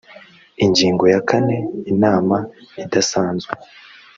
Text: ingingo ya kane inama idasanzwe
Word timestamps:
ingingo 0.65 1.03
ya 1.13 1.19
kane 1.29 1.57
inama 1.91 2.37
idasanzwe 2.83 3.51